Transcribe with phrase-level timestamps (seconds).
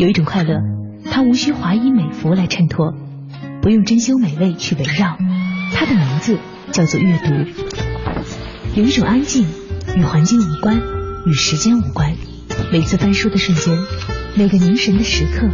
[0.00, 0.62] 有一种快乐，
[1.10, 2.94] 它无需华衣美服来衬托，
[3.60, 5.18] 不用珍馐美味去围绕，
[5.74, 6.38] 它的名字
[6.72, 7.34] 叫做阅读。
[8.74, 9.46] 有一种安静，
[9.94, 10.80] 与环境无关，
[11.26, 12.14] 与时间无关。
[12.72, 13.76] 每次翻书的瞬间，
[14.36, 15.46] 每个凝神的时刻，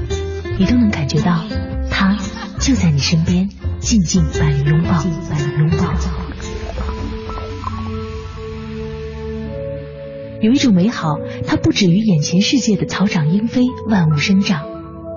[0.61, 1.45] 你都能感觉到，
[1.91, 2.17] 它
[2.61, 3.49] 就在你身边，
[3.81, 6.26] 静静把你拥抱，把你拥抱。
[10.43, 11.17] 有一种美好，
[11.47, 14.65] 它不止于眼前世界的草长莺飞、万物生长，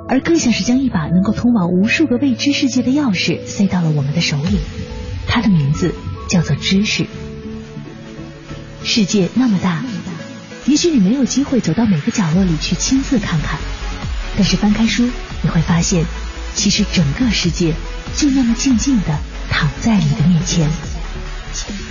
[0.08, 4.60] 而更像是将一把能够通往无数个未知世界的钥匙塞到了我们的手里。
[5.28, 5.94] 它的名字
[6.30, 7.06] 叫做知识。
[8.84, 9.84] 世界那么大。
[10.66, 13.60] 也许你没有机会走到每个角落里去亲自看看，
[14.36, 15.10] 但是翻开书，
[15.42, 16.06] 你会发现，
[16.54, 17.74] 其实整个世界
[18.16, 19.18] 就那么静静的
[19.50, 20.70] 躺在你的面前。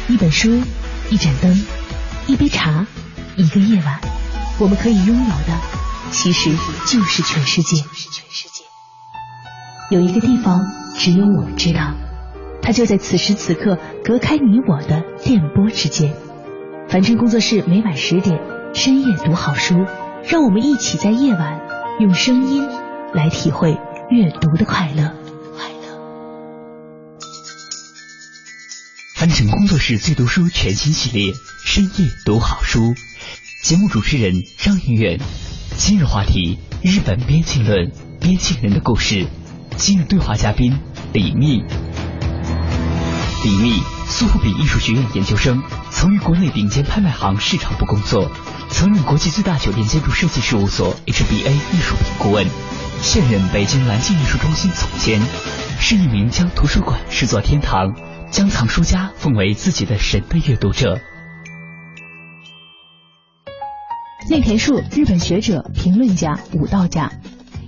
[0.09, 0.63] 一本书，
[1.11, 1.61] 一盏灯，
[2.29, 2.87] 一杯茶，
[3.39, 4.01] 一个夜晚，
[4.59, 5.61] 我们可以拥有的，
[6.11, 6.51] 其实
[6.89, 7.85] 就是全世界。
[9.91, 11.95] 有一个地方，只有我们知道，
[12.61, 16.17] 它就在此时此刻，隔开你我的电波之间。
[16.89, 18.41] 凡尘工作室每晚十点。
[18.75, 19.87] 深夜读好书，
[20.29, 21.61] 让我们一起在夜晚
[22.01, 22.69] 用声音
[23.15, 23.79] 来体会
[24.11, 25.15] 阅读的快乐。
[25.57, 25.99] 快乐。
[29.17, 31.33] 凡尘工作室最读书全新系列
[31.65, 32.81] 《深夜读好书》，
[33.63, 35.19] 节目主持人张云远。
[35.77, 39.27] 今日话题：日本边境论，边境人的故事。
[39.77, 40.79] 今日对话嘉宾：
[41.13, 41.65] 李密。
[43.45, 48.31] 李密，苏富比艺术学院研究生，曾于国内顶尖拍卖行市场部工作。
[48.71, 52.47] 曾任国际最大酒店建筑设计事务所 HBA 艺术品顾问，
[53.03, 55.21] 现任北京蓝鲸艺术中心总监，
[55.81, 57.93] 是一名将图书馆视作天堂，
[58.31, 61.01] 将藏书家奉为自己的神的阅读者。
[64.31, 67.11] 内田树，日本学者、评论家、武道家，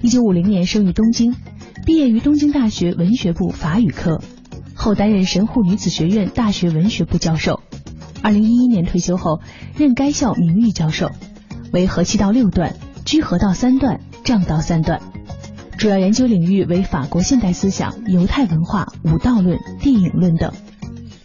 [0.02, 1.34] 一九五零年生于东京，
[1.86, 4.20] 毕业于东京大学文学部法语科，
[4.74, 7.60] 后担任神户女子学院大学文学部教授。
[8.22, 9.40] 二零一一年退休后，
[9.74, 11.10] 任该校名誉教授，
[11.72, 15.00] 为和气道六段、居合道三段、丈道三段，
[15.78, 20.52] 主要研究领域为法国现代思想、犹太文化、武道论、电影论等，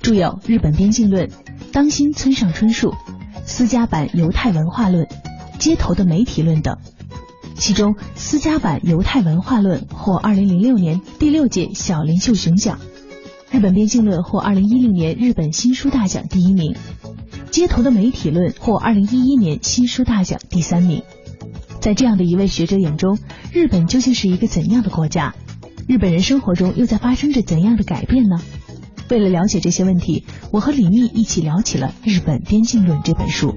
[0.02, 1.28] 著有《日本边境论》
[1.74, 2.92] 《当心村上春树》
[3.44, 5.04] 《私家版犹太文化论》
[5.58, 6.78] 《街头的媒体论》等，
[7.56, 12.80] 其中《私家版犹太文化论》获二零零六年第六届小林秀雄奖。
[13.52, 16.76] 日本边境论获二零一零年日本新书大奖第一名，
[17.52, 21.04] 街头的媒体论获二零一一年新书大奖第三名。
[21.80, 23.18] 在这样的一位学者眼中，
[23.54, 25.36] 日本究竟是一个怎样的国家？
[25.88, 28.42] 日本人生活中又在发生着怎样的改变呢？
[29.10, 33.56] 为了了解这些问题，我和李密一起聊起了《日本边境论》这本书。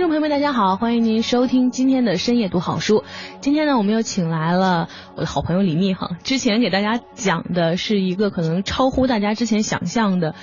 [0.00, 3.04] 听众朋友们，大家好，欢迎您收听今天的深夜读好书。
[3.42, 6.12] 今天呢，我们又请来了我的好朋友李密哈。
[6.22, 10.34] 之前给大家讲的是一个可能超乎大家之前想象的，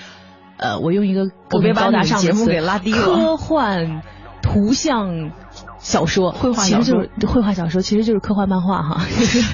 [0.58, 4.04] 呃，我用一个我别高大上节目给拉低了，科幻
[4.44, 5.32] 图像
[5.80, 9.02] 小说，绘画小说，绘画小说其实就是科幻漫画哈。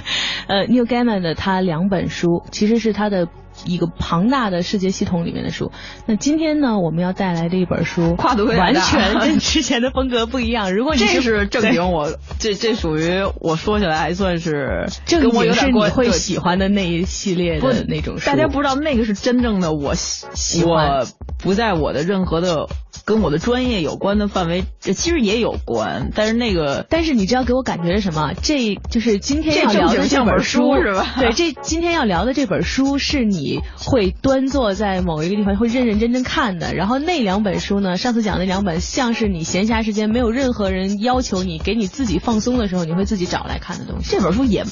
[0.47, 3.30] 呃，Neil Gaiman 的他两本书其实是他的。
[3.66, 5.72] 一个庞大的世界系统里面的书。
[6.06, 10.74] 那今天呢，我们要带来的一本书，跨度完全跟之前的风格不一样。
[10.74, 18.25] 如果你这是正经，我这这属于我说起来还算是正经是你会喜欢的那一系列的那种书。
[18.25, 21.06] 大家不知道那个是真正的我喜我
[21.40, 22.68] 不在我的任何的。
[23.06, 28.31] 跟我的专业有关的范围，这其实也有关，但是那个，但是你知道给我感觉是什么？
[28.41, 31.06] 这就是今天要聊的这本书是吧？
[31.19, 36.74] 对，这今天要聊的这本书是你会端坐在某一个地方会认认真真看的。
[36.74, 37.97] 然后那两本书呢？
[37.97, 44.09] 上次讲那两本像是你闲暇时间没有任何人要求你，给你自己放松的时候，你会自己找来看的东西。
[44.12, 44.63] 这本书也。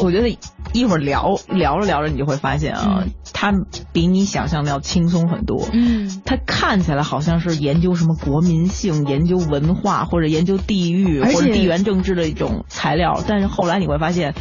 [0.00, 0.36] 我觉得
[0.72, 3.52] 一会儿聊聊着聊着，你就会发现啊，它
[3.92, 5.68] 比你想象的要轻松很多。
[5.72, 14.34] 嗯，它看起来好像是研究什么国民性、研究文化或者研究地域或者地缘政治的一种材料，但是后来你会发现。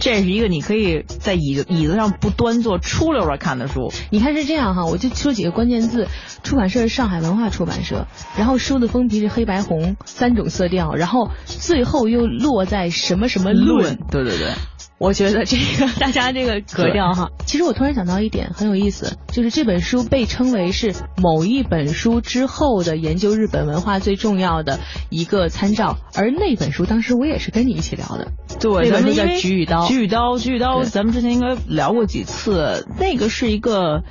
[0.00, 3.92] 这是一个你可以在椅子椅子上不端坐出溜着看的书。
[4.10, 6.08] 你看是这样哈，我就说几个关键字：
[6.42, 8.06] 出版社是上海文化出版社，
[8.36, 13.98] 然后书的封皮是黑白红三种色调，然后最后又落在什么什么论。
[14.10, 14.52] 对对对。
[15.02, 24.78] 我觉得这个大家这个格调哈，其实我突然想到一点很有意思，就是这本书被称为是某一本书之后的研究日本文化最重要的
[25.10, 34.04] 一个参照，而那本书当时我也是跟你一起聊的，对，那本书叫《菊与刀》，菊与刀，菊与刀，咱们之前应该聊过几次，那个是一个。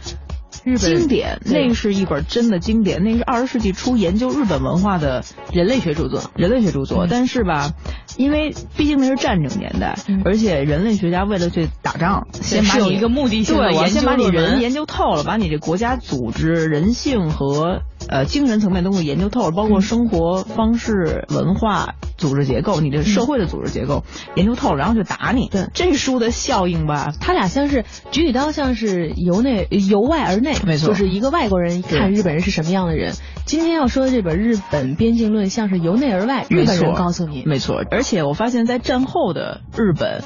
[0.64, 7.08] 日本经典，那是一本真的经典，那是二十世纪初研究日本文化的人类学著作，人类学著作。
[7.10, 7.72] 但是吧，
[8.18, 24.04] 因为毕竟那是战争年代，而且人类学家为了去打仗，先把有一个目的性对，我先把你人研究透了，把你这国家组织、人性和呃精神层面都给研究透了，包括生活方式、文化、组织结构，你的社会的组织结构
[24.36, 25.50] 研究透了，然后就打你。
[25.50, 33.16] 对，这书的效应吧，他俩像是举起刀，像是由内由外而内，没错，就是一个外国人看日本人是什么样的人。
[33.46, 37.84] 今天要说的这本《日本边境论》，像是由内而外，日本人告诉你，没错。
[37.90, 40.24] 而且我发现，在战后的日本，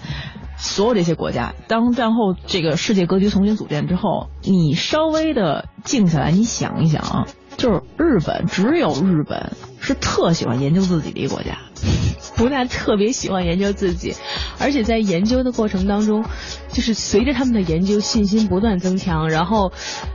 [0.58, 7.26] 所有这些国家，当战后这个世界格局重新组建之后，你稍微的静下来，你想一想啊，
[7.56, 11.58] 就是日本，只有日本是特喜欢研究自己的一个国家。
[12.36, 14.14] 不但特别喜欢研究自己，
[14.60, 16.26] 而且在研究的过程当中，
[16.70, 19.72] 就是随着他们的研究，信心不断增强，然后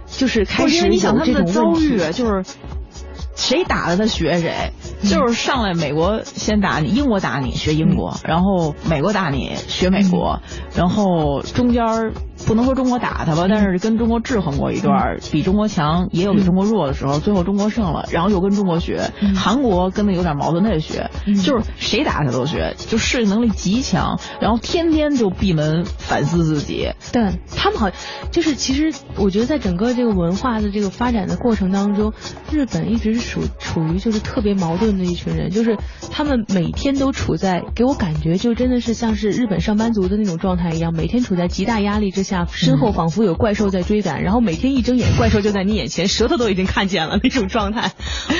[0.06, 2.44] 就是开始你想他们的遭遇，就是
[3.34, 4.72] 谁打了他学谁，
[5.08, 10.40] 就是上来美国先打你，英国打你学英国，然后美国打你学美国，
[10.74, 12.12] 然后中间。
[12.46, 21.10] 不能说中国打他吧，但是跟中国制衡过一段，比中国强也有比中国弱的时候，最后中国胜了，然后又跟中国学，韩国跟他有点矛盾，他也学，
[21.44, 26.90] 就是谁打他都学，就适应能力极强，然后天天就闭门反思自己。
[27.12, 27.30] 对。
[27.54, 27.90] 他们好，
[28.30, 32.14] 就是其实我觉得在整个这个文化的这个发展的过程当中，
[32.50, 35.76] 日本一直是属处于就是特别矛盾的一群人，就是
[36.10, 42.29] 他们每天都处在给我感觉就真的是像是日本上班族的那种状态一样，每天处在极大压力之下。
[42.30, 47.92] 下身后仿佛有怪兽在追赶，然后每天一睁眼，怪兽就在你眼前，舌头都已经看见了那种状态，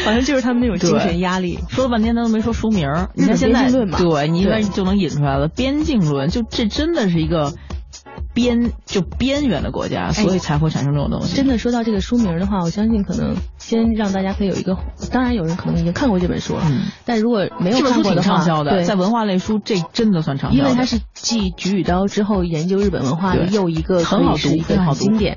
[0.04, 1.58] 好像就是他们那种精神压力。
[1.68, 3.10] 说了半天，他都没说书名儿。
[3.14, 5.48] 你看现在，对你应该就能引出来了。
[5.48, 7.52] 边境论，就这真的是一个。
[8.32, 11.36] 边就边缘的国家，所以才会产生这种东西。
[11.36, 14.78] 真的说到这个书名的话，我相信可能先让大家可以有一个，
[15.10, 16.62] 当然有人可能已经看过这本书了，
[17.04, 25.36] 但如果没有看过的话，对，在文化类书这真的算畅销，因为它是继《菊与刀》之后研究日本文化的又一个很好读、很好经典。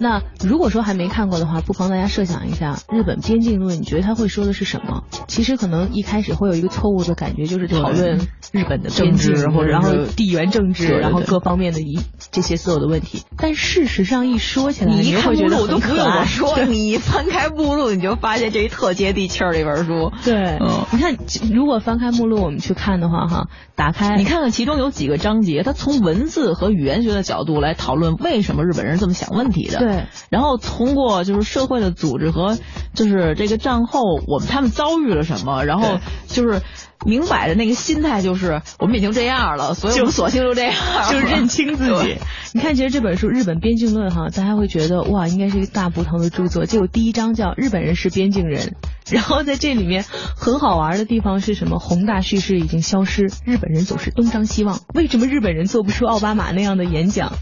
[0.00, 5.04] 那如果说还没看过的话，不妨大家设想一下《日本边境论》，你觉得他会说的是什么？
[5.28, 8.18] 其实可能一开始会有一个错误的感觉，就是讨论
[8.52, 12.00] 日本的政治，或者然后地缘政治，然后各方面的一
[12.30, 13.22] 这些所有的问题。
[13.36, 20.12] 但事实上一说起来，你一看目录都不用我说，你翻开目录你就发现这一特接地气儿的一本书。
[20.24, 20.58] 对，
[20.92, 21.16] 你看
[21.52, 29.83] 如果翻开目录我们去看的话，哈，打开你看看其中有几个章节，它从文字和语言学的角度来讨论为什么日本人这么想问题的。
[29.84, 32.56] 对，然后通过就是社会的组织和
[32.94, 36.62] 就是这个战后我们他们遭遇了什么，然后就是
[37.04, 40.74] 明摆着那个心态就是我们已经这样了，所以我们索性就这样，
[41.10, 42.16] 就认清自己。
[42.54, 46.66] 你看，其实这本书《日本边境论》哈，大家会觉得哇，应该是一个大部头的著作。
[46.66, 48.68] 结果第一章叫《日本人是边境人》，
[49.12, 50.04] 然后在这里面
[50.36, 51.80] 很好玩的地方是什么？
[51.80, 54.78] 宏大叙事已经消失，日本人总是东张西望。
[54.94, 57.32] 为什么日本人做不出奥巴马那样的演讲？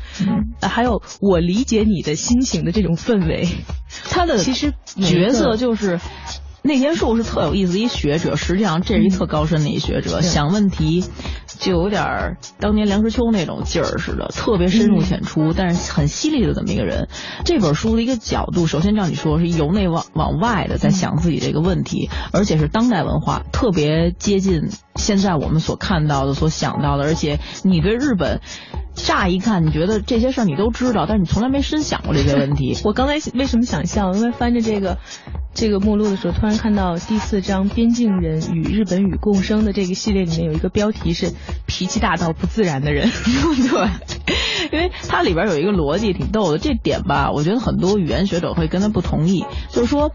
[0.62, 3.46] 还有我理解你的心情的这种氛围，
[4.08, 6.00] 他的其实角色就是
[6.64, 11.04] 内田树是特有意思的一学者，实际上这是一特高深的一学者，想问题
[11.58, 17.08] 就有点当年梁实秋那种劲儿似的，特别深入浅出，但是很犀利的这么一个人。
[17.44, 28.40] 这本书的一个角度，首先让你说是由内往往外的在想自己这个问题，而且是当代文化，特别接近现在我们所看到的、所想到的，而且你对日本。
[28.94, 32.76] 乍一看，你觉得这些事儿你都知道，但是你从来没深想过这些问题。
[32.84, 34.12] 我刚才为什么想笑？
[34.12, 34.98] 因为翻着这个
[35.54, 41.32] 这个目录的时候，突然看到第四章《边境人与日本语共生》的这个系列里面有一个标题是
[41.66, 43.10] “脾气大到不自然的人”。
[43.70, 43.88] 对，
[44.72, 50.12] 因为它里边有一个逻辑挺逗的，这点吧，我觉得很多语言学者会跟他不同意，就是说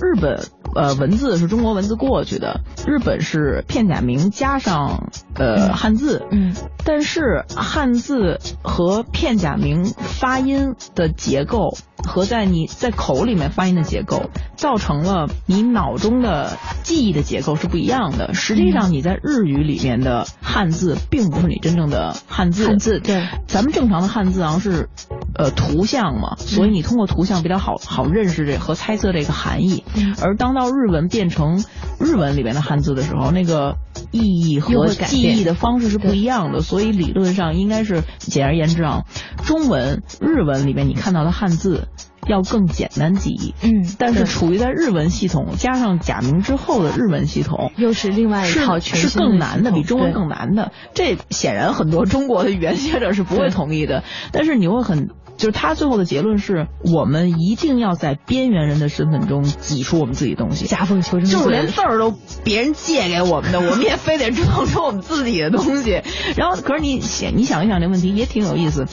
[0.00, 8.38] 日本呃文字是中国文字过去的，日本是片假名加上呃汉字，嗯，但是汉字。
[8.62, 18.34] 和片假名发音的结构和在你在口里面发音的结构，造成了你脑中的记忆的结构是不一样的。
[18.34, 22.66] 实际上你在日语里面的汉字并不是你真正的汉字。
[22.66, 24.88] 汉字对，咱们正常的汉字啊是
[25.34, 29.84] 呃图像嘛，所以你通过图像比较好好认识这和猜测这个含义。
[30.22, 31.64] 而当到日文变成
[31.98, 33.76] 日文里面的汉字的时候，那个
[34.10, 38.02] 意义和记忆的方式是不一样的，所以理论上应该是。
[38.18, 39.04] 简而言之啊，
[39.44, 41.88] 中文、日文里面你看到的汉字，
[42.28, 43.54] 要更简单记忆。
[43.62, 50.72] 嗯，但是处于在日文系统加上假名之后的日文系统，又是另外一套全是更难的，比中文更难的。
[50.94, 54.04] 这显然很多中国的语言学者是不会同意的。
[54.32, 55.10] 但是你会很。
[55.36, 66.00] 就是他最后的结论是我们一定要在边缘人的身份中挤出我们自己东西，夹缝求生，就是连字儿都别人借给我们的，我们也非得创出我们自己的东西。
[66.38, 68.86] 然后，可是你想，你想一想这问题也挺有意思。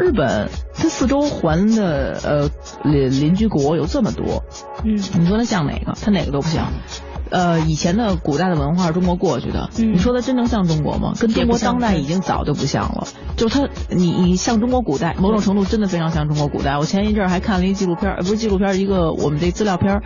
[0.00, 2.50] 日本它四周环的呃
[2.82, 4.42] 邻邻居国有这么多，
[4.82, 5.92] 嗯，你说它像哪个？
[6.00, 6.72] 它哪个都不像。
[7.30, 11.12] 呃，以前的古代的文化是中国过去的，你说它真正像中国吗？
[11.20, 13.06] 跟中国当代已经早就不像了。
[13.36, 16.76] 就是它，你你像中国古代，某种程度真的非常像中国古代。
[16.78, 20.02] 我前一阵还看了一纪录片，不是纪录片，一个我们这资料片。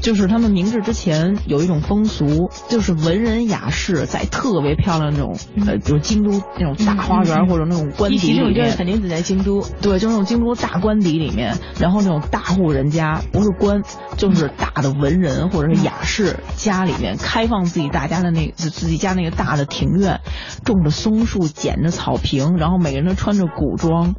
[0.00, 9.62] 就是他们明治之前有一种风俗，就是文人雅士在特别漂亮那种，呃，就是京都那种大花园或者那种官邸里面，肯定得在京都。
[9.82, 13.82] 对，就是那种京都大官邸里面，然后那种大户人家，不是官，
[14.16, 20.20] 就是大的文人或者是雅士家里面，开放自己大家的那自己家那个大的庭院，
[20.64, 24.14] 种着松树，剪着草坪，然后每个人都穿着古装，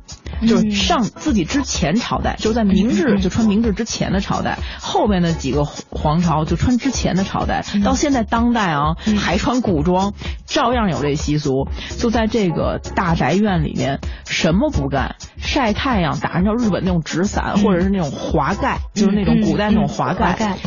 [0.47, 5.60] 就是上自己之前朝代，就是在明治就穿明治之前的朝代，后边的几个。
[5.65, 10.13] 皇朝就穿之前的朝代，到现在当代啊还穿古装，
[10.45, 11.67] 照样有这习俗。
[11.97, 20.57] 就在这个大宅院里面，什么不干，晒太阳，打上日本那种纸伞，或者是那种华盖，就是那种古代那种华盖。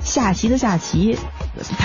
[0.00, 1.18] 下棋的下棋，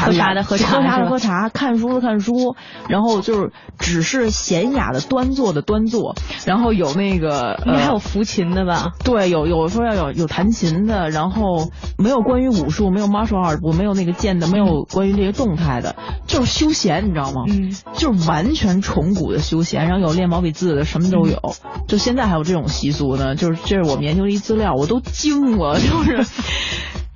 [0.05, 2.55] 喝茶的喝茶，喝茶的喝茶，看书的看书，
[2.87, 6.15] 然后就是只是娴雅的端坐的端坐，
[6.45, 8.91] 然后有那个，应该还有抚琴的吧？
[9.03, 15.95] 对，有有说要有有弹琴的，然后没有关于武术，没有 martial art，我没有那个剑的，没有关于这些动态的，
[16.27, 17.43] 就是休闲，你知道吗？
[17.47, 21.39] 嗯，就是完全崇古的休闲，然后有练毛笔字的，什么都有。
[21.87, 26.25] 就现在还有这种习俗呢，就是这是我们研究的一资料，我都惊了，就是。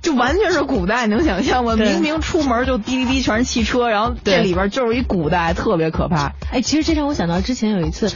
[0.00, 1.74] 就完全是古代，能想象吗？
[1.74, 6.34] 明明出门就滴滴滴全是汽车，然后这里边就是一古代，特别可怕。
[6.52, 8.12] 哎，其实这让我想到之前有一次，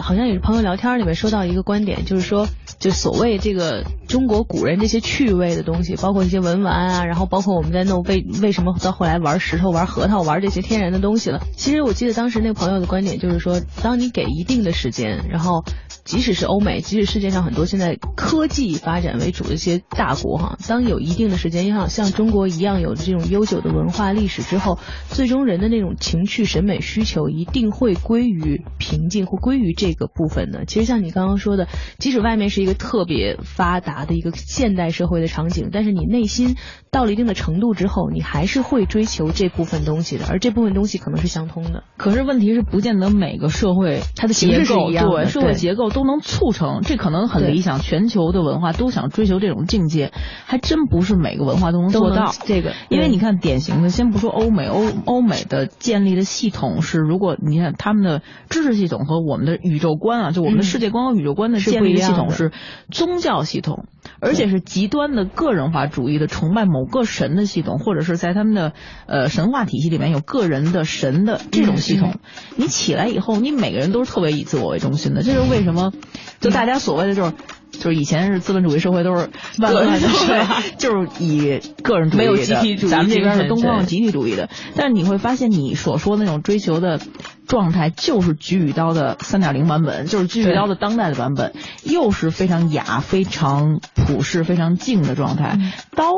[0.00, 2.46] 好像也是朋友聊天里面说到一个观点，就是说，
[2.78, 11.40] 就所谓这个中国古人这些趣味的东西，包括一些文玩啊，然后包括我们在弄为为什么到后来玩石头、玩核桃、玩这些天然的东西了。
[11.56, 15.64] 其实我记得当时那个朋友的观点就是说，当你给一定的时间，然后。
[16.08, 24.78] 即使是欧美，即使世界上很多现在科技发展为主的一些大国哈，当有一定的时间，像像中国一样有这种悠久的文化历史之后，
[25.10, 30.64] 最终人的那种情趣审美需求一定会归于平静，或归于这个部分的。
[30.64, 36.56] 其实像你刚刚说的，即使外面是一个特别发达的一个现代社会的场景，但是你内心
[36.90, 41.84] 到了一定的程度之后，你还是会追求这部分东西的，而这部分东西可能是相通的。
[41.98, 45.90] 可是问题是，不见得每个社会它的形式是一样的，对社会结构。
[45.98, 47.80] 都能促成，这可能很理想。
[47.80, 50.12] 全球的文化都想追求这种境界，
[50.46, 52.72] 还真不是每个文化都能做到这个。
[52.88, 62.52] 因为你看，典型的，先不说欧美，欧欧美的建立的系统是，如果你看他们的知识系统和我们的宇宙观啊，就我们的世界观和宇宙观的建立系统是
[62.92, 63.86] 宗教系统，
[64.20, 68.72] 而且是极端的个人化主义的崇拜某个神的系统，或者是在他们的
[69.06, 72.14] 呃神话体系里面有个人的神的这种系统。
[72.56, 75.92] 你起来以后，你每个人都是特别以自我为中心的，这是为什么？
[76.40, 77.32] 就大家所谓的就是，
[77.72, 84.48] 就是以前是资本主义社会都是万恶的社会，就是以个人主义的，没有集体主义，咱们这边是东方集体主义的。
[84.76, 87.00] 但是你会发现，你所说的那种追求的
[87.48, 95.58] 状态，就是菊与刀的三点零版本，就是菊与刀的当代的版本，又是非常雅、非常朴实、非常静的状态。
[95.96, 96.12] 刀。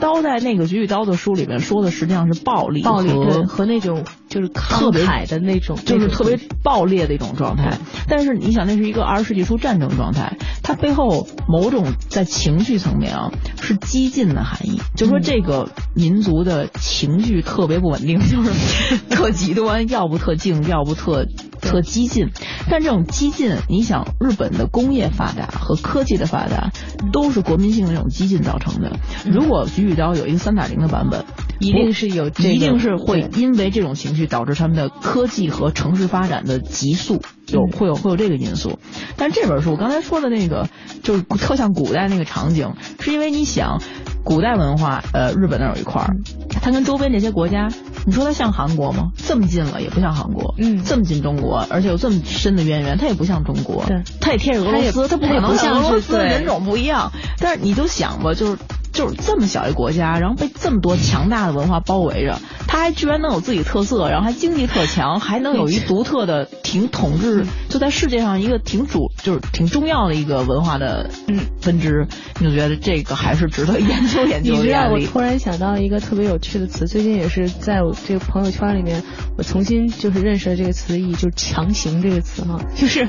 [0.00, 3.10] 刀在那个《菊与刀》的书里面说的实际上是暴力，暴力
[3.46, 7.78] 和那种就是特别海的那种，就是特别暴烈的一种状态。
[8.08, 21.26] 但是你想，那是一个二十世纪初战争状态，它背后某种在情绪层面啊是激进的含义，就说这个民族的情绪特别不稳定， 就是特极端，要不特静，要不特。
[21.60, 22.28] 特激进，
[22.68, 26.72] 但这种激进，你想日本的工业发达和科技的发达，
[27.10, 28.98] 都是国民性的这种激进造成的。
[29.24, 31.24] 如果菊与刀有一个三点零的版本，
[31.60, 38.78] 一定是有，一定是会因为这种情绪导致他们的科技和城市发展的急速，有会有会有这个因素。
[39.16, 40.68] 但这本书我刚才说的那个，
[41.02, 43.80] 就是特像古代那个场景，是因为你想。
[44.26, 46.16] 古代文化，呃，日本那有一块儿，
[46.62, 47.68] 它跟周边这些国家，
[48.06, 49.10] 你说它像韩国吗？
[49.16, 57.12] 这么近了也不像韩国，嗯，这么近中国，而且有这么深的渊源，它也不像中国，对，它也贴着俄罗斯，它不可能像俄罗斯人种不一样。
[57.38, 58.58] 但是你就想吧，就是
[58.94, 71.40] 就是这么小一国家，然后被这么多强大的文化包围着，它还居然能有自己特色，然后还经济特强，还能有一独特的挺统治，就在世界上一个挺主就是挺重要的一个文化的嗯。
[71.60, 72.06] 分支，
[72.40, 74.52] 你就觉得这个还是值得研究研究。
[74.54, 79.02] 你知道，我突然想到一个特别有趣的词，最近也是在我这个朋友圈里面，
[79.38, 83.08] 我重新就是认识了这个词的意义，就是“强行”这个词哈，就是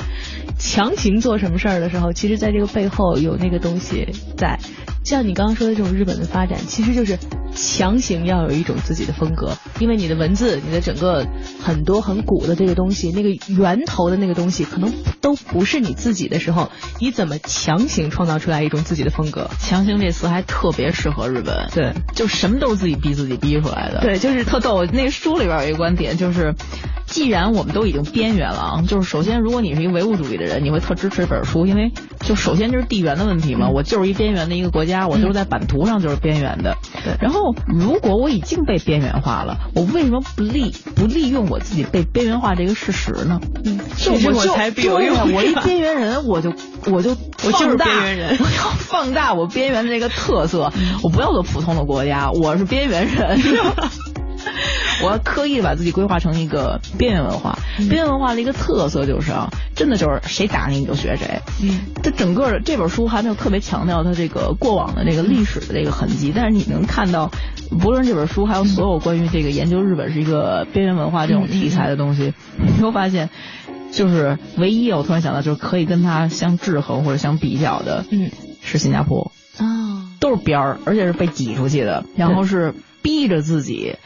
[0.58, 4.60] 强行做什么事儿的时候，其实在这个背后有那个东西在。
[5.04, 7.20] 像你刚刚说的这种日本的发展，其实就是
[7.54, 11.28] 强行要有一种自己的风格，因为你的文字，你的整个
[11.62, 19.48] 很多很古的这个东西，那个源头的那个东西，可能都不是你自己的时候，你怎么强行创造出来一种自己的风格？
[19.60, 24.86] 强行这词还特别适合日本，对，就什么都是自己逼自己逼出来的，对，就是特逗。
[24.86, 26.56] 那个书里边有一个观点，就是
[27.06, 35.08] 既然我们都已经边缘了啊，就是首先如果你是一个唯物主义的人，你会特支持这本书，因为就首先就是地缘的问题嘛，我就是一边缘的一个国家。
[35.08, 37.16] 我就是在版图上就是边缘的，对。
[37.22, 43.40] 然后如果我已经被边缘化了，我为什么不利不利用我自己被边缘化这个事实呢？
[43.64, 45.34] 嗯，就我才必有用。
[45.34, 46.54] 我一边缘人，我就
[46.92, 50.72] 我就我就是边缘人， 我要放大我边缘的这个特色。
[51.04, 53.40] 我不要做普通的国家，我是边缘人。
[55.04, 57.58] 我要刻意把自己规划成一个边缘文化，
[57.90, 61.42] 边缘文化的一个特色就是啊，真的就是谁打你你就学谁。
[61.62, 67.32] 嗯，它整个这本书还没有特别强调它这个过往的这个历史的这个痕迹，但是你能看到，
[67.80, 73.30] 不论这本书还有所有关于这个研究日本是一个边缘文化这种题材的东西，你会发现，
[73.92, 82.74] 就是唯一我突然想到就是可以跟它相制衡或者相比较的，嗯，是新加坡啊，都是边儿，而且是被挤出去的，然后是
[83.06, 83.98] 逼着自己。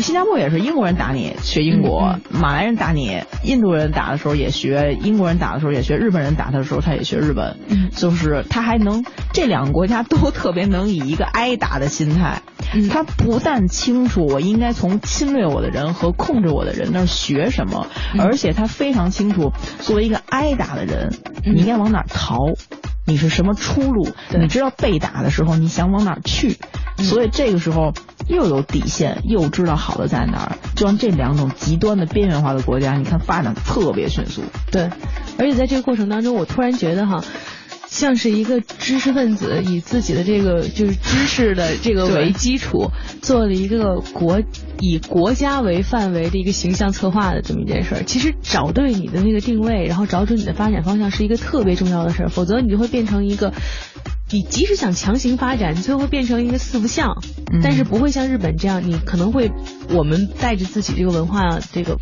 [0.00, 7.56] 新加坡也是英国人打你学英国，马来人打你，印度人打的时候也学，英国人打的时候也学，日本人打他的时候他也学日本，
[7.92, 12.42] 就是他还能这两个国家都特别能以一个挨打的心态，
[12.90, 17.86] 他不但清楚我应该从侵略我的人和控制我的人那儿学什么，
[18.18, 22.38] 而且他非常清楚作为一个挨打的人，你应该往哪逃，
[23.06, 26.56] 你是什么出路，你知道被打的时候你想往哪去，
[26.98, 27.92] 所以这个时候。
[28.28, 34.42] 又有底线，又知道好的在哪儿，就像这两种极端的边缘化的国家，你看发展特别迅速。
[34.72, 34.90] 对，
[35.38, 37.22] 而且在这个过程当中，我突然觉得哈，
[37.88, 42.90] 像是一个知识分子以自己的这个就是知识的这个为基础，
[43.22, 44.42] 做了一个国
[44.80, 48.02] 以国家为范围的一个形象策划的这么一件事儿。
[48.02, 53.52] 其实找对你的那个定位，然后找准你的发展方向，是一个特别重要的事儿，否则你就会变成一个。
[54.30, 57.22] 你即使想强行发展，你最后会变成一个四不像，
[57.62, 59.52] 但是不会像日本这样，你可能会
[59.90, 61.96] 我们带着自己这个文化这个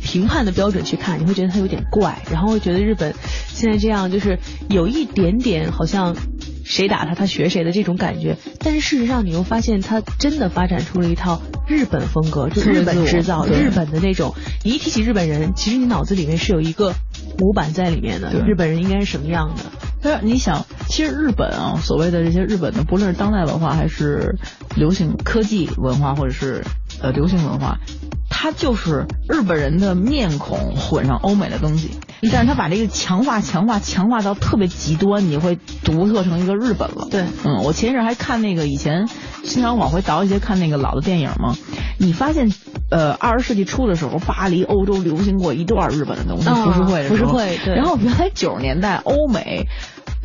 [0.00, 3.12] 评判的标准去看，你会觉得它有点怪，然后会觉得日本
[3.48, 6.14] 现在这样就是有一点点好像
[6.64, 14.34] 谁打他他学谁的这种感觉，但是事实上你又发现他真的发展出了一套日本风格，就日本制造，日本的那种。
[14.64, 16.94] 你一提起日本人，其实你脑子里面是有一个
[17.38, 19.62] 模板在里面的，日本人应该是什么样的？
[20.02, 24.36] 对，你想，其实日本啊，所谓的这些日本的，不论是当代文化还是
[24.74, 26.62] 流行科技文化，或者是
[27.00, 27.78] 呃流行文化，
[28.28, 31.90] 它就是日本人的面孔混上欧美的东西，
[32.30, 37.08] 但是他把这个强化、强化、强化到特别极端，你会独特成一个日本了。
[37.10, 39.08] 对，嗯，我前一阵还看那个以前
[39.42, 41.54] 经常往回倒一些看那个老的电影嘛，
[41.98, 42.52] 你发现
[42.90, 49.66] 呃二十世纪初的时候，巴黎、欧洲流行过一段日本的东西，浮世绘的浮世绘，对，然后原来九十年代欧美。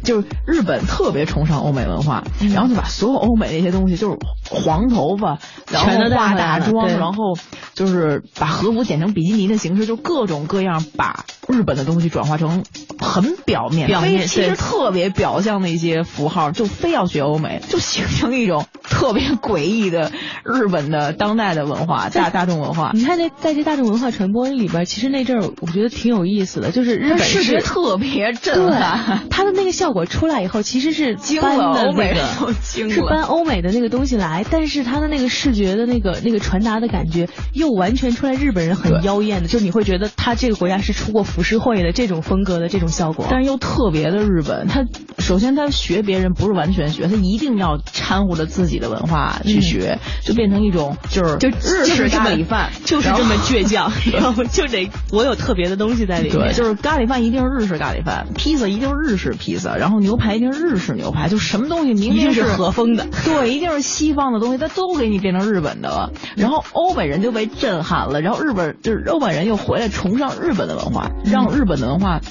[0.02, 4.18] 就是日本特别崇尚欧美文化，然后就把所有欧美那些东西，就是
[4.50, 7.36] 黄头发，然后化大妆，然后
[7.74, 12.64] 就是把和服剪成比基尼的形式，就各种各样把日本的东西转化成
[13.00, 20.12] 很表面、表面其实特别表象的一些符号，就非要学欧美，就形成一种特别诡异的
[20.46, 22.92] 日本的当代的文化，大大众文化。
[22.94, 29.90] 你看那在这大众文化传播里边，其实那阵儿我觉得挺有意思的，就是日本视觉特别震撼，它的那个效。
[29.90, 32.54] 效果出来以后，其实是搬的那个，
[32.92, 44.68] 是搬欧美的那个东西来，但是他的那个视觉的那个那个传达的感觉，又完全出来日本人很妖艳的，就你会觉得他这个国家是出过浮世绘的这种风格的这种效果，但是又特别的日本。
[44.68, 44.86] 他
[45.18, 59.76] 首先他学别人不是完全学，他一定要掺和着自己的文化去学，就变成一种就是就日式咖喱饭， 就是这么倔强，然后就得我有特别的东西在里面，就是咖喱饭一定是日式咖喱饭，披萨一定是日式披萨。
[59.76, 66.12] 然后牛排一定是日式牛排，就什么东西明明是和风的，对，一定是西方的东西，它都给你变成日本的了。
[66.36, 72.22] 然后欧美人就被震撼了，然后日本就是欧美人又回来崇尚日本的文化，让日本的文化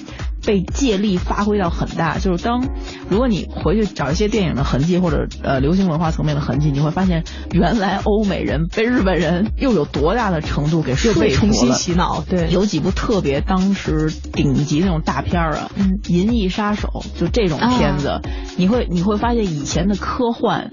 [0.46, 2.18] 被借力发挥到很大。
[2.18, 2.68] 就是当
[3.10, 12.22] 如果你回去找一些电影的痕迹或者呃流行文化层面的痕迹，你会发现原来欧美人被日本人又有多大的程度给说服了，重新洗脑。
[12.22, 16.88] 对，有几部特别当时顶级那种大片啊，嗯，《银翼杀手》
[17.20, 18.20] 就这种片子，
[18.56, 20.70] 你会你会发现以前的科幻。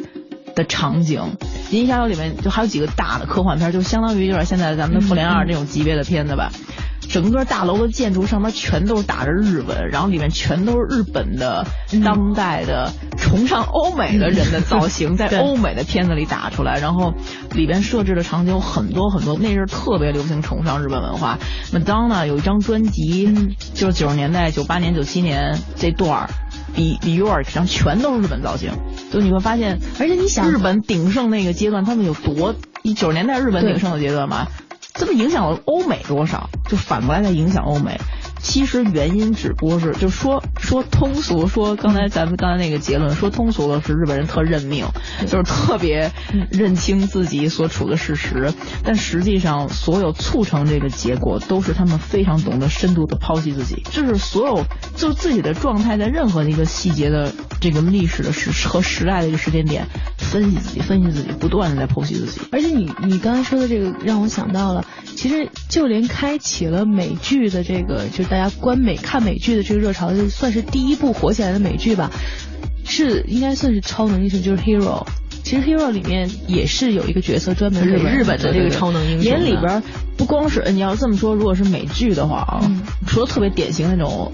[0.55, 1.21] 的场景，
[1.73, 6.51] 《银翼杀手》里面就还有几个大的科幻片，就相当于有点现在咱们的《复联二》那种级别的片子吧。
[7.07, 11.65] 整个大楼的建筑上面全都是打着日文，然后里面全都是日本的
[12.03, 17.13] 当代的崇尚欧美的人的造型， 在欧美的片子里打出来，然后
[17.51, 21.37] 里边设置的场景有很多很多，那阵特别流行崇尚日本文化。
[21.71, 26.29] Madonna 有一张专辑，就是九十年代、九八年、九七年这段儿。
[26.75, 28.71] 比比 York 上全都是日本造型，
[29.11, 34.47] 就你会发现，而且你想，日本鼎盛那个阶段，他们有多一九十年代日本鼎盛的阶段嘛，
[34.93, 36.49] 这不影响了欧美多少？
[36.69, 37.99] 就反过来在影响欧美。
[38.45, 44.85] 其实原因只不过是，就说说通俗，说刚才咱们刚才那个结论，说通俗的是日本人特认命，
[45.27, 46.11] 就是特别
[46.51, 48.53] 认清自己所处的事实。
[48.83, 53.81] 但实际上，所有促成这个结果，都是他们非常懂得深度的剖析自己。
[53.91, 54.63] 就是所有，
[54.95, 59.87] 就自己的状态，在任何一个细节的这个历史的时和时代的一个时间点，
[60.19, 62.41] 分析自己，分析自己，不断的在剖析自己。
[62.51, 68.23] 而且你你刚才说的这个，让我想到了，其实就连开启了美剧的这个，就。
[68.35, 72.11] 大家观美看美剧的这个热潮，就算是第一部火起来的美剧吧，
[72.83, 75.07] 是应该算是超能英雄，就是 Hero。
[75.41, 79.31] 其实 Hero 里面也是有一个角色专门给日本的这个超能英雄。
[79.31, 79.81] 连里边
[80.17, 82.69] 不光是你要这么说，如果是美剧的话啊，
[83.07, 84.29] 除了特别典型那种。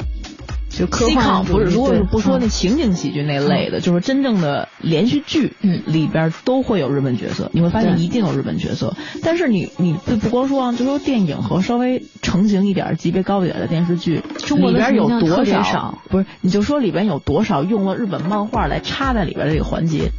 [0.72, 8.96] 就科幻不是，如果是不说那情景喜剧那类的，就是真正的连续剧，嗯，里边都会有日本角色，你会发现一定有日本角色。
[9.22, 16.00] 但是你你不不光说啊，就说电影和稍微成型一点、级别高一点的电视剧，中国里边有多少？
[16.10, 20.12] 不是，你就说里边有多少用了日本漫画来插在里边这个环节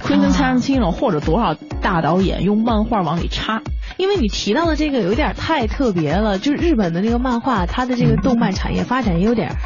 [0.00, 3.62] ，Quentin Tarantino 或者多少大导演用漫画往里插。
[3.96, 9.56] 因为你提到的这个有点太特别了，就是日本的那个漫画，它的这个动漫产业发展也有点。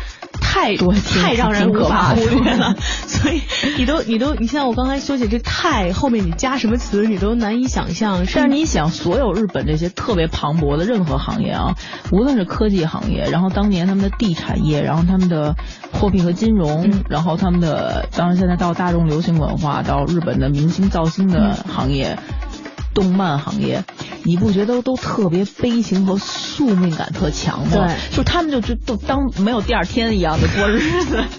[0.52, 3.40] 太多太让人无法忽略了，所以
[3.78, 8.18] 你都你都你像我刚才说起这太后面你加什么词你都难以想象。
[8.34, 11.74] 但是你想，所有日本这些特别磅礴的任何行业啊，
[12.10, 15.56] 无论是科技行业，然后当年他们的地产业，然后他们的
[15.90, 22.18] 货币和金融，然后他们的当然现在到大众流行文化，到日本的明星造星的行业。
[22.94, 23.84] 动漫行业，
[24.24, 27.70] 你不觉得都特别悲情和宿命感特强吗？
[27.72, 31.24] 对，就他们就就都当没有第二天一样的过日子。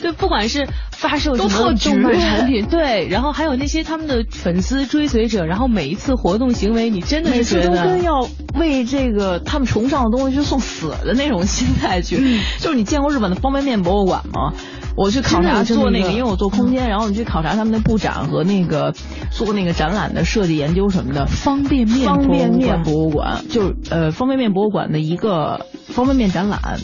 [0.00, 12.38] 对，不管是发售什么动漫产品，对，然后还有那些他们的粉丝追随者，然后每一次活动行为，你真的是觉得跟要为这个他们崇尚的东西去送死的那种心态去。
[12.60, 14.52] 就是你见过日本的方便面博物馆吗？
[14.98, 18.92] 我去考察做那个，因为我做空间，然后你去考察他们的布展和那个
[19.30, 21.26] 做那个展览的设计研究什么的。
[21.26, 26.80] 方便面方便面博物馆，就是呃方便面博物馆的一个方便面展览。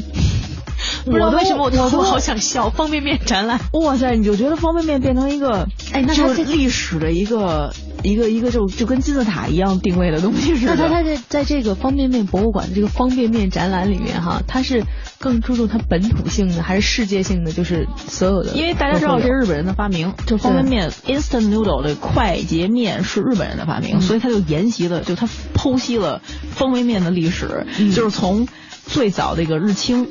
[1.04, 3.58] 不知道为什么我突然好想笑，方便面展览。
[3.72, 7.72] 哇塞，你就觉得方便面变成一个哎，那它是历史的一个。
[8.04, 10.76] 一个一个就就跟金字塔一样定位的东西似的。
[10.76, 14.84] 那他他在在这个方便面博物馆这个方便面展览里面哈，他是
[15.18, 17.50] 更注重它本土性的还是世界性的？
[17.50, 28.46] 就是所有的，因为大家知道这是日本人的发明，就方便面 instant noodle 的快捷面是日本人的发明，所以他就沿袭了，就他剖析了方便面的历史，就是从
[28.84, 30.08] 最早的一个日清。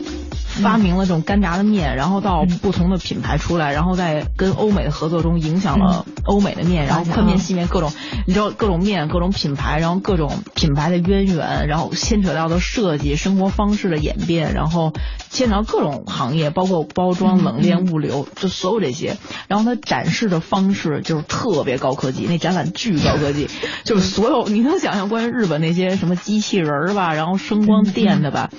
[0.61, 7.91] 发明了这种干炸的面，然后到不同的品牌出来，然后在跟欧美的合作中影响了欧美的面，然后宽面细面各种，
[8.27, 14.93] 你知道各种面各种品牌，然后各种品牌的渊源，然后牵扯到的设计、生活方式的演变，然后
[15.29, 19.17] 牵扯到各种行业，包括包装、冷链、物流，就所有这些。
[19.47, 23.49] 然后它展示的方式就是特别高科技，那展览巨高科技，
[23.83, 28.49] 就是所有你能想象关于日本那些什么机器人儿吧，然后声光电的吧。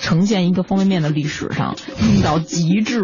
[0.00, 1.76] 呈现一个方便面的历史上
[2.14, 3.02] 用，到极致。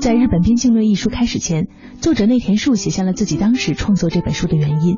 [0.00, 1.68] 在日本边境论一书开始前，
[2.00, 4.96] 作者内田树写下了自己当时创作这本书的原因。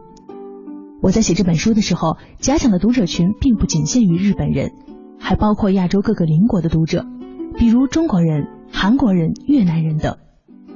[1.03, 4.73] 我在写这本书的时候，假想的读者群并不仅限于日本人，
[5.21, 7.05] 还包括亚洲各个邻国的读者，
[7.59, 10.17] 比如中国人、韩国人、越南人等。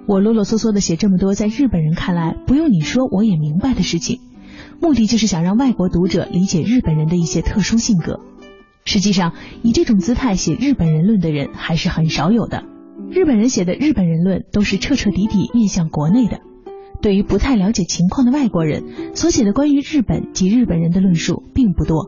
[0.07, 4.21] 我啰啰嗦嗦的写这么多，在日本人看来不用你说我也明白的事情，
[4.81, 8.21] 目的就是想让外国读者理解日本人的一些特殊性格。
[8.89, 12.65] 实际上，以这种姿态写日本人论的人还是很少有的。
[13.11, 16.41] 日本人写的日本人论都是彻彻底底面向国内的，
[17.03, 22.07] 对于不太了解情况的外国人所写的关于日本及日本人的论述并不多。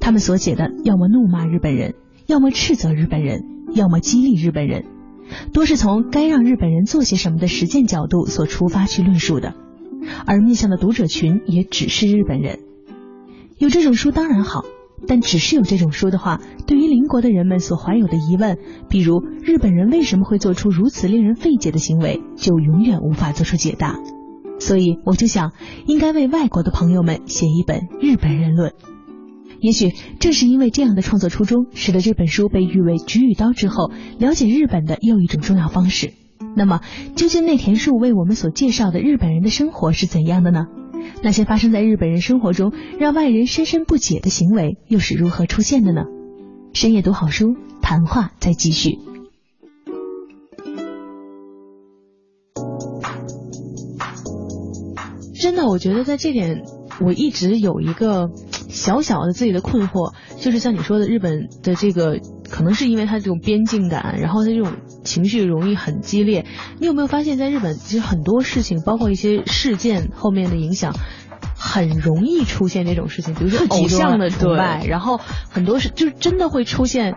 [0.00, 1.94] 他们所写的要么怒骂日本人，
[2.26, 4.86] 要么斥责日本人，要么激励日本人，
[5.52, 9.54] 多是从该让日本人做些什么的实践角度所出发去论述的，
[10.26, 12.58] 而面向的读者群也只是日本人。
[13.58, 14.64] 有这种书当然好，
[15.06, 18.58] 但只是有这种书的话，对于邻国的人们所怀有的疑问，
[18.88, 23.98] 比如日本人为什么会做出如此令人费解的行为，就永远无法做出解答。
[24.58, 25.52] 所以我就想，
[25.86, 28.70] 应该为外国的朋友们写一本《日本人论》。
[29.60, 36.12] 也许正是因为这样的创作初衷，使得这本书被誉为“菊与刀”之后了解日本的又一种重要方式。
[36.56, 36.80] 那么，
[37.14, 40.66] 究竟内田树为我们所介绍的日本人的生活是怎样的呢？
[41.22, 46.02] 那些发生在日本人生活中让外人深深不解的行为，又是如何出现的呢？
[46.72, 48.98] 深夜读好书，谈话再继续。
[55.40, 56.62] 真的，我觉得在这点，
[57.00, 58.30] 我一直有一个
[58.68, 64.70] 小小的自己的困惑，就是像你说的，日本的这个可能是因为它这种边境感，然后它这种
[65.02, 66.46] 情绪容易很激烈。
[66.78, 70.94] 你有没有发现，在日本其实很多事情，包括一些事件后面的影响，
[71.56, 77.16] 很容易出现这种事情，比如说偶像的崇拜，然后很多是就是真的会出现，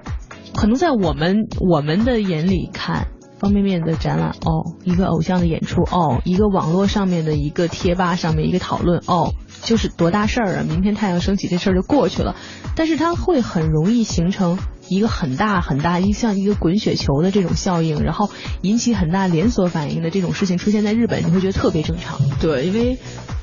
[0.55, 3.07] 可能在我们我们的眼里看。
[3.39, 10.65] 方便面的展览哦，一个偶像的演出哦，一个网络上面的一个贴吧上面一个讨论哦，就是多大事儿啊！
[10.65, 12.37] 明天太阳升起这事儿就过去了，
[12.77, 18.29] 但是它会很容易形成一个很大很大一像一个滚雪球的这种效应，然后
[18.61, 22.19] 引起很大连锁反应的这种事情出现在日本，你会觉得特别正常。
[22.39, 22.97] 对，因为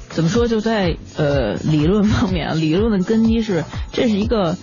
[0.08, 4.56] 怎么说就在呃理论方面啊，理论的根基是这是一个。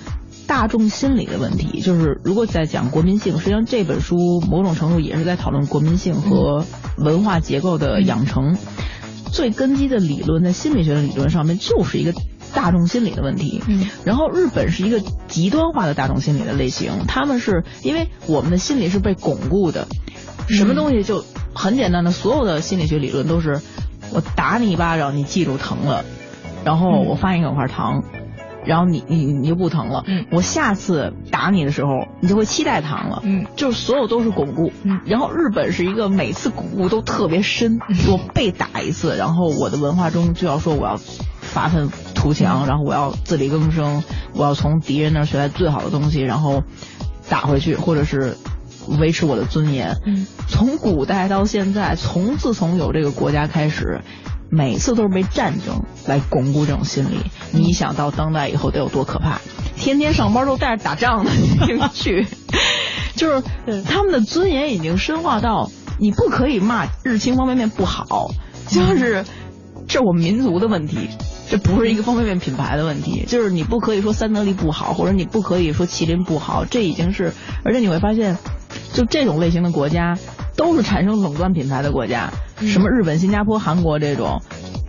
[0.48, 6.64] 大众心理的问题，就是如果在讲国民性，实际上这本书某种程度也是在讨论国民性和
[6.98, 8.56] 文化结构的养成。
[9.30, 12.14] 最根基的理论，在心理学的理论上面，就是一个
[12.54, 13.64] 大众心理的问题。
[13.68, 19.88] 嗯，然后日本是一个极端化的大众心理的类型，他们是因为我们的心理是被巩固的，
[20.48, 23.62] 什么东西就很简单的，所有的心理学理论都是
[24.12, 26.06] 我打你一巴掌，你记住疼了，
[26.64, 28.04] 然后我发一两块糖。
[28.66, 37.80] 然后你你你就不疼了，嗯，我下次打你的时候，你就会期待糖了，嗯，就是所有都是巩固，嗯，然后日本是一个每次巩固都特别深，
[38.10, 41.00] 我被打一次，然后我的文化中就要说我要
[41.40, 44.04] 发愤图强，然后我要自力更生，
[44.34, 46.64] 我要从敌人那儿学来最好的东西，然后
[47.30, 48.36] 打回去，或者是
[49.00, 54.02] 维持我的尊严，嗯，从古代到现在，从自从有这个国家开始。
[54.50, 57.18] 每次都是被战争来巩固这种心理。
[57.52, 59.42] 你想到当代以后得有多可怕？
[59.76, 61.32] 天天上班都带着打仗的
[61.94, 62.26] 去，
[63.18, 63.44] 就是
[63.84, 68.32] 他们的尊严已经深化到你不可以骂日清方便面不好，
[68.70, 69.26] 就是
[69.86, 71.10] 这我们民族的问题，
[71.50, 73.26] 这不是一个方便面品牌的问题。
[73.28, 77.34] 就是你不可以说三得利不好，或者你不可以说麒麟不好，这已经是，
[77.64, 78.38] 而且你会发现，
[78.94, 80.18] 就这种类型的国家。
[80.58, 82.32] 都是产生垄断品牌的国家，
[82.62, 84.42] 什么日本、新加坡、韩国这种，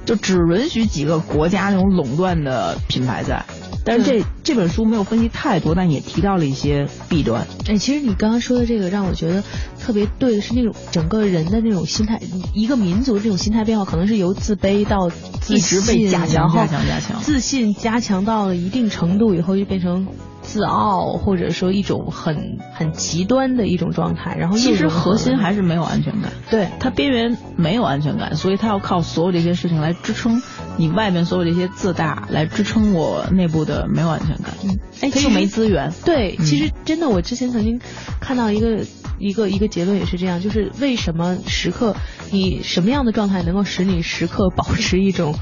[0.07, 3.45] 就只允许几个国家那种垄断的品牌在。
[3.89, 7.47] 但是这这本书没有分析太多，但也提到了一些弊端。
[7.67, 9.43] 哎，其实你刚刚说的这个让我觉得
[9.81, 12.21] 特别对，是那种整个人的那种心态，
[12.53, 15.11] 一个民族这种心态变化，可能是由自卑到
[15.49, 20.07] 一直被加强、加强、加强，自信加强到了一定程度以后，就变成。
[20.41, 26.33] 自傲，或者说一种很很极端的一种状态，然后其实核心还是没有安全感。
[26.49, 30.41] 对，它边缘没有安全感，所以它要靠所有这些事情来支撑
[30.79, 34.55] 你外面所有这些自大，来支撑我内部的没有安全感。
[34.65, 35.93] 嗯，哎，他又没资源。
[36.05, 37.81] 对，其实真的，我之前曾经
[38.21, 38.87] 看到一个
[39.19, 41.95] 一个一个结论也是这样，就是为什么时刻
[42.31, 45.35] 你什么样的状态能够使你时刻保持一种。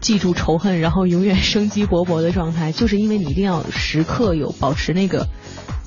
[0.00, 5.28] 记住仇恨，然后永远生机勃勃的状态，就是因为你一定要时刻有保持那个，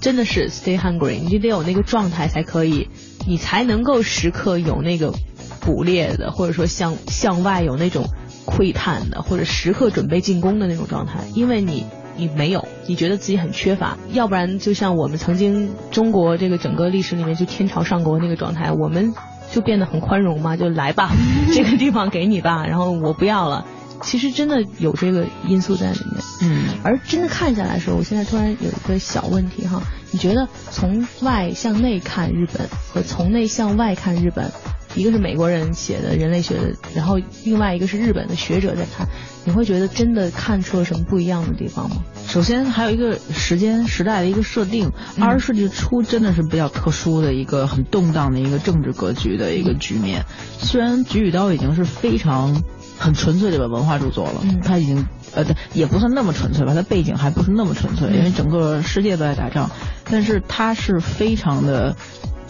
[0.01, 2.89] 真的是 stay hungry，你得有那个状态才可以，
[3.27, 5.13] 你才能够时刻有那个
[5.61, 8.09] 捕猎的，或者说向向外有那种
[8.47, 11.19] 窥探的，或者时刻准备进攻的那种状态。
[11.35, 19.13] 因为你你没有，你觉得自己很缺乏，要不然就像我们曾经中国这个整个历史里面就天朝上国那个状态，我们
[19.51, 21.11] 就变得很宽容嘛，就来吧，
[21.53, 23.65] 这个地方给你吧，然后我不要了。
[24.03, 29.81] 其实真的有这个因素在里面，嗯，而真的看下来的时候，我现在突然有一个小问题哈，
[30.11, 34.51] 你觉得从外向内看日本和从内向外看日本，
[34.95, 39.07] 一个是美国人写的人类学的，然后另外一个是日本的学者在看，
[39.45, 41.97] 你会觉得真的看出了什么不一样的地方吗？
[42.27, 50.25] 首先还有一个时间时代的一个设定，二十世纪初真的是比较特殊的一个很动荡的一个政治格局的一个局面，
[50.59, 52.63] 虽然菊与刀已经是非常。
[52.99, 54.41] 很纯粹的文化著作了。
[54.41, 59.69] 嗯，它已经呃对也不算那么纯粹吧，它背景还不是那么纯粹，因为整个世界都在打仗，
[60.09, 61.95] 但是它是非常的。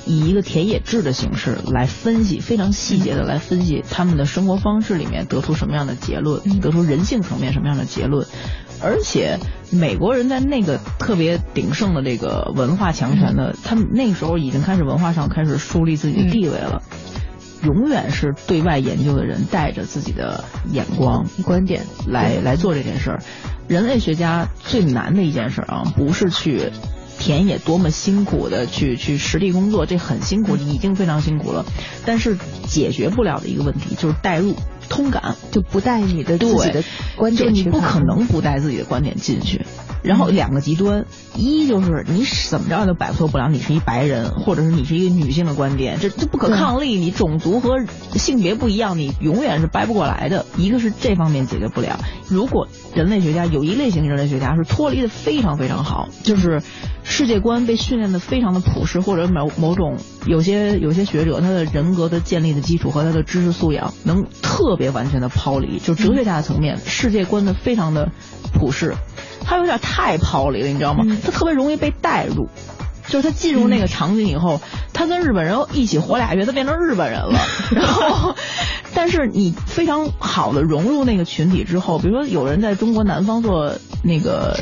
[0.07, 8.25] 以一个田野志的形式来分析，非常细节的来分析他们的生活方式里面得出什么样的结论，得出人性层面什么样的结论。
[8.81, 9.39] 而且
[9.71, 16.81] 美国人在那个特别鼎盛的这个文化强权的，他们那个时候已经开始文化上开始树立自己的地位了。
[17.63, 23.23] 永远是对外研究的人带着自己的眼光、观点来来做这件事儿。
[23.67, 26.71] 人类学家最难的一件事啊，不是去。
[27.19, 31.65] 田野多么辛苦的去去实地工作，这很辛苦，已经非常辛苦了。
[32.05, 34.55] 但是解决不了的一个问题就是代入、
[34.89, 36.83] 通感，就不带你的自己的
[37.15, 39.65] 观点，就你不可能不带自己的观点进去。
[40.07, 46.95] 然后两个极端，一就是你怎么着都摆脱不了，你是一白人，或者是你是一个女性的观点，这这不可抗力。
[46.95, 50.45] 你种族和性别不一样，你永远是掰不过来的。
[50.57, 51.99] 一个是这方面解决不了。
[52.29, 56.61] 如果人类学家有一类型人类学家是脱离的非常非常好，就是
[57.03, 68.09] 世界观被训练的非常的朴实，或者某某种有些有些学者他的人格的建立的基础和他的知识素养能特别完全的抛离，就哲学家的层面，世界观的非常的
[68.53, 68.95] 普世。
[69.47, 71.05] 他有点太抛离了，你知道吗？
[71.23, 72.49] 他特别容易被带入，
[73.07, 74.59] 就是他进入那个场景以后，
[74.91, 77.39] 他跟日本人一起活俩月，他变成日本人了。
[77.71, 78.35] 然后，
[78.93, 84.53] 但是你非常好的融入那个群体之后，比如说有人在中国南方做那个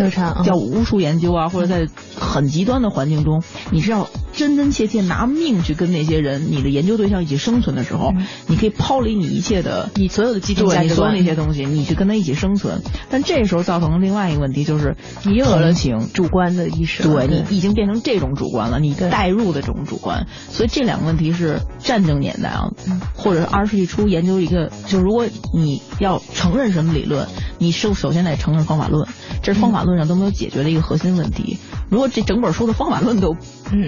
[0.43, 1.87] 叫巫术研究啊，或者在
[2.19, 4.07] 很极端的环境中，你是要。
[4.35, 8.13] 真真切切拿命去跟那些人，你的研究对象一起生存的时候，
[8.47, 12.81] 你可以抛离你一切的，你所有的基础你所有那些东西，你去跟他一起生存。
[13.09, 20.27] 但这时候造成了另外一个问题，就是你又有了情主观的意识，对你已经变成这种主观了，你带入的这种主观。
[20.49, 22.71] 所以这两个问题是战争年代啊，
[23.15, 29.07] 或者是二十世纪初研究一个，就如果你要承认什么理论，你首首先得承认方法论，
[29.41, 31.57] 这是方法论上都没有解决的一个核心问题。
[31.89, 33.35] 如果这整本书的方法论都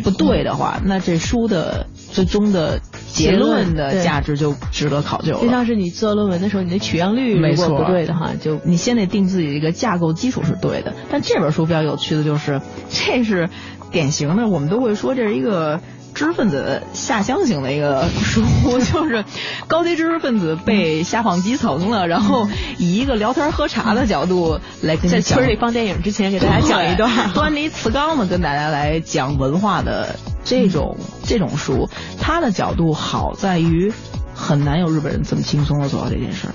[0.03, 5.41] 不对的话，那这书的最终的结论的价值就值得考究了。
[5.41, 10.93] 就像是你做论文的时候，你的取样率如果不对的话，就你先得定自己一个架构基础是对的。
[11.09, 13.49] 但这本书比较有趣的就是，这是
[13.91, 15.79] 典型的，我们都会说这是一个。
[16.17, 18.41] 知识分子下乡型的一个 书，
[18.79, 19.23] 就是
[19.67, 22.47] 高级知识分子被下放基层了，然后
[22.79, 31.87] 以一个聊天喝茶的角度来在村里放电影之前给大家讲一段， 端着一瓷缸子跟大家来讲文化的这种这种书，
[32.19, 33.93] 他的角度好在于
[34.33, 36.53] 很难有日本人这么轻松的做到这件事儿。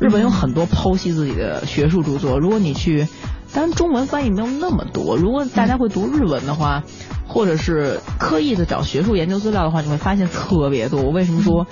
[0.00, 3.06] 日本有很多剖析自己的学术著作，如果你去，
[3.52, 6.82] 当然中文翻译没有那么多，如果大家会读日文的话。
[7.28, 11.02] 或者是刻意的找学术研究资料的话，你会发现特别多。
[11.02, 11.66] 我为什么说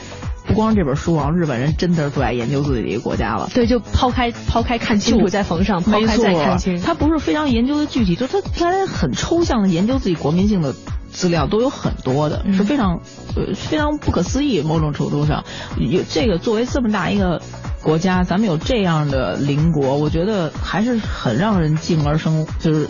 [0.46, 1.30] 不光这本书啊？
[1.30, 3.50] 日本人真的是最爱研究自己的一个国家了。
[3.52, 6.80] 对，就抛开抛开看清楚再缝上，抛开再看清。
[6.80, 10.74] 他不是非常研究的具体，就他他很抽象的研究自己国民性的
[11.10, 13.00] 资料都有很多的，是非常
[13.34, 14.60] 呃非常不可思议。
[14.60, 15.44] 某种程度上，
[15.78, 17.40] 有这个作为这么大一个。
[17.86, 22.88] 国家，咱们有这样的邻国，我觉得还是很让人敬而生，就是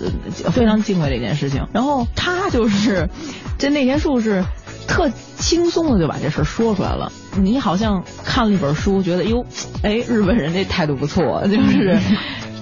[0.50, 1.68] 非常敬畏的一件事情。
[1.74, 3.10] 然后他就是，
[3.58, 4.42] 这内田树是
[4.88, 7.12] 特轻松的就把这事说出来了。
[7.36, 9.44] 你好像看了一本书，觉得哟，
[9.82, 11.98] 哎，日本人这态度不错，就是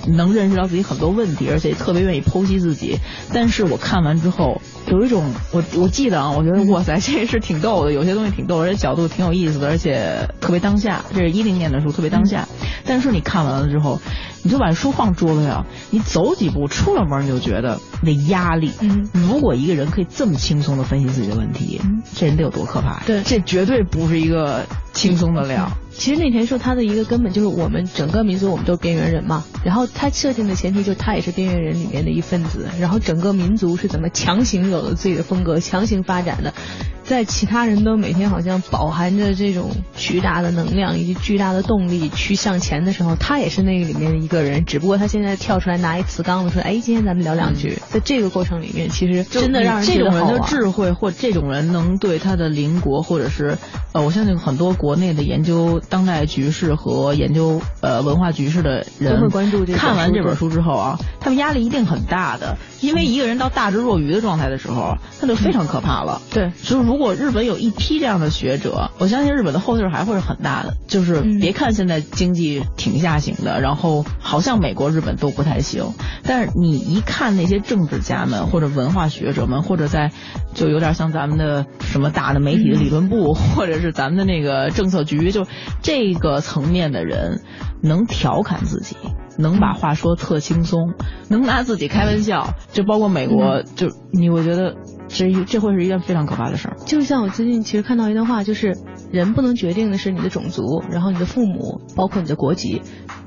[0.06, 2.98] 能认识到自己很多问题，而且特别愿意剖析自己。
[3.32, 4.60] 但是我看完之后。
[4.86, 11.02] 有一种，我我记得啊，我觉得哇塞，这是挺逗的，有些东西挺逗，而且角度挺有意思的，而且特别当下。
[11.14, 12.46] 这是一零年的书，特别当下。
[12.84, 13.98] 但是你看完了之后，
[14.42, 18.72] 你就把书放桌子上，你走几步出了门，你就觉得那压力。
[18.80, 21.80] 嗯，如果一个人可以这么轻松的分析自己的问题，
[22.14, 23.02] 这人得有多可怕？
[23.06, 25.72] 对，这绝对不是一个轻松的料。
[25.96, 29.44] 其实那田说他的一个根本就是我们整个民族，我们都是边缘人嘛。
[29.64, 32.68] 然后他设定的前提就是他也是边缘人里面的一份子。
[32.78, 36.52] 然后整个民族是怎么强行有了自己的风格、强行发展的？
[37.04, 44.64] 在其他人都每天好像饱含着这种巨大的能量以及巨大的动力去向前的时候，他也是那个里面的一个人。
[44.64, 53.58] 只不过他现在跳出来拿一瓷缸子说：“哎，今天咱们聊两句。”在这个过程里面，其实真的让人这种人的智慧或这种人能对他的邻国或者是
[53.92, 59.74] 呃，我相信很多国内的研究当代局势和研究呃文化局势的人都会关注这。
[59.74, 66.22] 看完这本书之后啊，他们压力一定很大的，因为一个人到大智若愚的状态的时候，他就非常可怕了。
[66.32, 66.93] 对，就是如。
[66.94, 70.76] 如果日本有一批这样的学者，我相信日本的后劲还会是很大的。
[70.86, 80.12] 就是别看现在经济挺下行的，然后好像美国、日本都不太行，但是你一看那些政治家们或者文化学者们，或者在
[80.54, 85.48] 就有点像咱们的什么大的媒体的理论部，或者是咱们的那个政策局，就
[85.82, 87.40] 这个层面的人
[87.82, 88.94] 能调侃自己。
[89.36, 90.94] 能把话说特轻松，
[91.28, 94.76] 能拿自己开玩笑，就包括美国，就你我觉得
[95.14, 96.76] 这这会是一件非常可怕的事儿。
[96.84, 98.76] 就像我最近其实看到一段话，就是
[99.10, 102.82] 人不能决定的是你的种族，然后你的父母，包括你的国籍，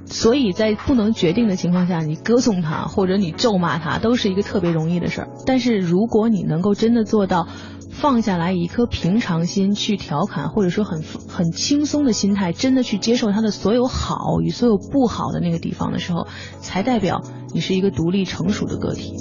[0.05, 5.29] 所以在不能决定的情况下，你歌颂他或者你咒骂他，都是一个特别容易的事儿。
[5.45, 7.47] 但是如果你能够真的做到。
[7.89, 16.27] 放下来一颗平常心去调侃，或者说很很轻松的心态，真的去接受他的所有好与所有不好的那个地方的时候，
[16.59, 17.23] 才代表
[17.55, 19.13] 你是一个独立成熟的个体。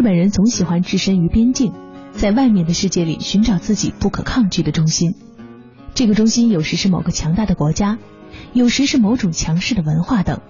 [0.00, 1.74] 日本人总喜欢置身于边境，
[2.12, 5.14] 在外面的世界里寻找自己不可抗拒的中心。
[5.92, 7.98] 这个中心有时是某个强大的国家，
[8.54, 10.40] 有时是某种强势的文化等。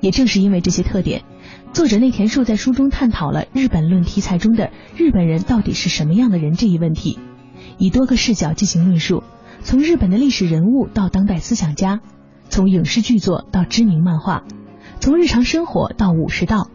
[0.00, 1.24] 也正是因为这些特点。
[1.74, 7.18] 作者内田树在书中探讨了日本论题材中的日本人到底是什么样的人这一问题，
[7.76, 9.22] 以多个视角进行论述，
[9.60, 12.00] 从日本的历史人物到当代思想家，
[12.48, 14.44] 从影视剧作到知名漫画，
[15.00, 16.70] 从日常生活到武士道，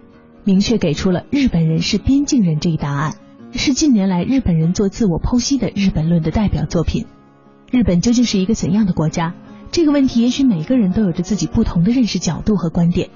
[0.46, 3.16] 明确给出了日本人是边境人这一答案，
[3.52, 7.08] 是近年来日本人做自我剖析的日本论的代表作品。
[7.72, 9.34] 日本究竟是一个怎样的国家？
[9.72, 13.10] 这个问题，也许每个人都有着自己不同的认识角度和观点。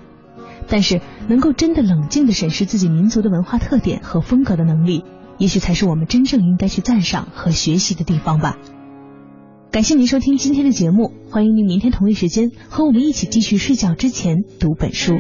[0.68, 5.04] 但是，能够真的冷静的审视自己民族的文化特点和风格的能力，
[5.38, 8.58] 也许才是我们真正应该去赞赏和学习的地方吧。
[9.70, 15.14] 感谢您收听今天的节目，欢迎您明天同一时间和我们一起继续睡觉之前读本书。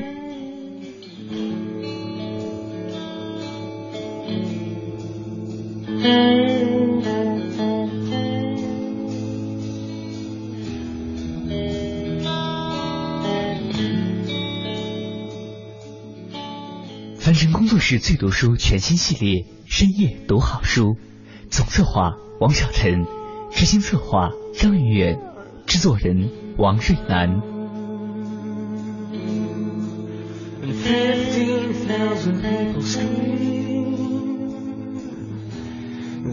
[17.69, 20.97] 作是最读书全新系列，深夜读好书，
[21.51, 23.05] 总策划王小晨，
[23.51, 25.19] 执行策划张远远，
[25.67, 27.39] 制作人王瑞南。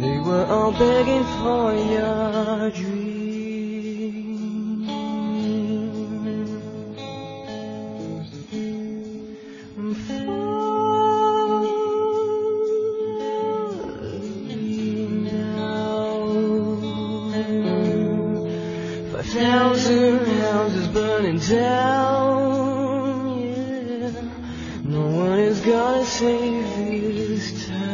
[0.01, 3.07] They were all begging for your dream.
[14.67, 16.07] Falling down.
[19.13, 23.41] Five thousand houses burning down.
[23.41, 24.11] Yeah.
[24.85, 27.86] No one is gonna save this time.